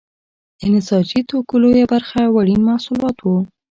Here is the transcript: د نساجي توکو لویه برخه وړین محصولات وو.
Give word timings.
د 0.59 0.61
نساجي 0.73 1.21
توکو 1.29 1.55
لویه 1.63 1.85
برخه 1.93 2.19
وړین 2.35 2.61
محصولات 2.69 3.17
وو. 3.21 3.37